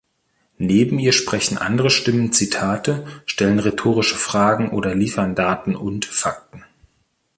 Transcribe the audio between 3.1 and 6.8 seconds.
stellen rhetorische Fragen oder liefern Daten und Fakten.